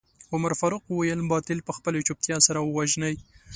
[0.33, 3.15] عمر فاروق وويل باطل په خپلې چوپتيا سره ووژنئ.